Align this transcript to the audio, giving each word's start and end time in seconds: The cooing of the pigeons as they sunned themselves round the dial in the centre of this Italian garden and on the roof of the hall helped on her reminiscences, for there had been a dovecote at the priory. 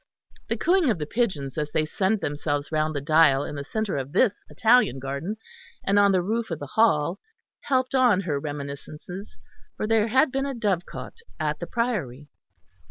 The 0.49 0.57
cooing 0.57 0.89
of 0.89 0.97
the 0.97 1.05
pigeons 1.05 1.59
as 1.59 1.69
they 1.69 1.85
sunned 1.85 2.21
themselves 2.21 2.71
round 2.71 2.95
the 2.95 3.01
dial 3.01 3.43
in 3.43 3.53
the 3.53 3.63
centre 3.63 3.97
of 3.97 4.13
this 4.13 4.43
Italian 4.49 4.97
garden 4.97 5.35
and 5.85 5.99
on 5.99 6.11
the 6.11 6.23
roof 6.23 6.49
of 6.49 6.57
the 6.57 6.71
hall 6.73 7.19
helped 7.65 7.93
on 7.93 8.21
her 8.21 8.39
reminiscences, 8.39 9.37
for 9.77 9.85
there 9.85 10.07
had 10.07 10.31
been 10.31 10.47
a 10.47 10.55
dovecote 10.55 11.17
at 11.39 11.59
the 11.59 11.67
priory. 11.67 12.29